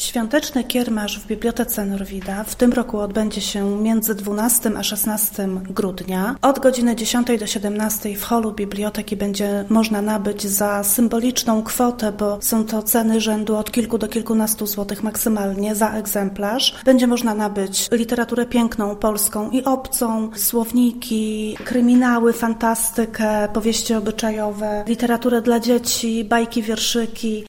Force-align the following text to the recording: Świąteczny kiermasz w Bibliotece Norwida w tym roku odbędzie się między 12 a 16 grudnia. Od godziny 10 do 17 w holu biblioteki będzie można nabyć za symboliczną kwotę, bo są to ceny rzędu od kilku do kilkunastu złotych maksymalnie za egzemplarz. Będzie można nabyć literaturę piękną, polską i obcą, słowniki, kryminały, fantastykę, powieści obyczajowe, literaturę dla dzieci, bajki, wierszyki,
Świąteczny 0.00 0.64
kiermasz 0.64 1.18
w 1.18 1.26
Bibliotece 1.26 1.86
Norwida 1.86 2.44
w 2.44 2.54
tym 2.54 2.72
roku 2.72 2.98
odbędzie 2.98 3.40
się 3.40 3.82
między 3.82 4.14
12 4.14 4.70
a 4.76 4.82
16 4.82 5.48
grudnia. 5.70 6.36
Od 6.42 6.58
godziny 6.58 6.96
10 6.96 7.26
do 7.38 7.46
17 7.46 8.16
w 8.16 8.24
holu 8.24 8.52
biblioteki 8.52 9.16
będzie 9.16 9.64
można 9.68 10.02
nabyć 10.02 10.46
za 10.46 10.84
symboliczną 10.84 11.62
kwotę, 11.62 12.12
bo 12.12 12.38
są 12.40 12.64
to 12.64 12.82
ceny 12.82 13.20
rzędu 13.20 13.56
od 13.56 13.70
kilku 13.70 13.98
do 13.98 14.08
kilkunastu 14.08 14.66
złotych 14.66 15.02
maksymalnie 15.02 15.74
za 15.74 15.90
egzemplarz. 15.90 16.74
Będzie 16.84 17.06
można 17.06 17.34
nabyć 17.34 17.88
literaturę 17.92 18.46
piękną, 18.46 18.96
polską 18.96 19.50
i 19.50 19.64
obcą, 19.64 20.30
słowniki, 20.36 21.56
kryminały, 21.64 22.32
fantastykę, 22.32 23.48
powieści 23.52 23.94
obyczajowe, 23.94 24.84
literaturę 24.86 25.42
dla 25.42 25.60
dzieci, 25.60 26.24
bajki, 26.24 26.62
wierszyki, 26.62 27.38